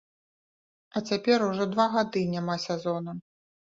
А 0.95 1.03
цяпер 1.13 1.47
ужо 1.51 1.63
два 1.77 1.89
гады 1.99 2.27
няма 2.35 2.61
сезона. 2.69 3.11